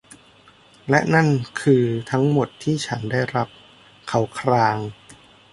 [0.89, 1.27] และนั่น
[1.61, 3.47] คือทั้งหมดที่ฉันได้รับ
[4.07, 4.77] เขาคราง